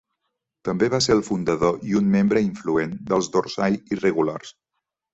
[0.69, 4.61] També va ser el fundador i un membre influent dels Dorsai Irregulars.